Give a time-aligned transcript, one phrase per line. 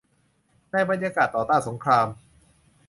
[0.71, 2.07] ในบรรยากาศต่อต้านสงคราม